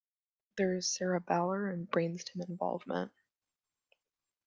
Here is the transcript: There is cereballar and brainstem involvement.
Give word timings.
There 0.57 0.73
is 0.73 0.87
cereballar 0.87 1.71
and 1.71 1.87
brainstem 1.91 2.49
involvement. 2.49 3.11